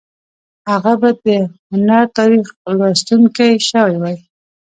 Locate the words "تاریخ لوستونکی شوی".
2.17-3.95